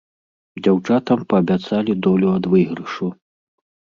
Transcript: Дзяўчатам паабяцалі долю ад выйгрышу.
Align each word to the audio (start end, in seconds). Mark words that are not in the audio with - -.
Дзяўчатам 0.67 1.19
паабяцалі 1.33 1.93
долю 2.07 2.27
ад 2.37 2.43
выйгрышу. 2.53 3.07